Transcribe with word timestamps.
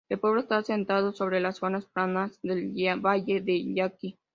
El 0.09 0.19
pueblo 0.19 0.39
está 0.39 0.57
asentado 0.57 1.13
sobre 1.13 1.39
las 1.39 1.57
zonas 1.57 1.85
planas 1.85 2.39
del 2.41 2.71
valle 3.05 3.39
del 3.41 3.75
Yaqui. 3.75 4.17